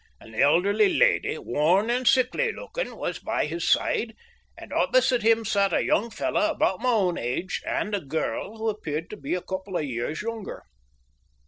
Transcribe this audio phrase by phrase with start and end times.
[0.19, 4.15] An elderly lady, worn and sickly looking, was by his side,
[4.57, 8.67] and opposite him sat a young fellow about my own age and a girl who
[8.67, 10.63] appeared to be a couple of years younger.